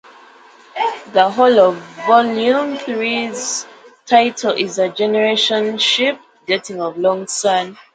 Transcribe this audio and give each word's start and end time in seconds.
The 1.13 1.29
Whorl 1.29 1.59
of 1.59 1.75
volume 2.07 2.75
three's 2.75 3.67
title 4.07 4.53
is 4.53 4.77
the 4.77 4.87
generation 4.89 5.77
ship 5.77 6.19
setting 6.47 6.81
of 6.81 6.97
"Long 6.97 7.27
Sun". 7.27 7.77